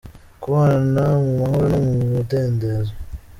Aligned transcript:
kubana 0.41 1.03
mu 1.23 1.31
mahoro 1.39 1.67
no 1.83 1.89
mu 1.95 2.03
mudendezo. 2.11 2.93